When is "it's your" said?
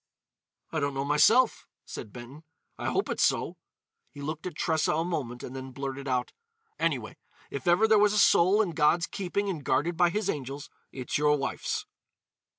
10.91-11.37